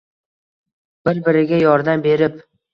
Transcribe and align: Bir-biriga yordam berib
Bir-biriga 1.09 1.63
yordam 1.69 2.09
berib 2.11 2.45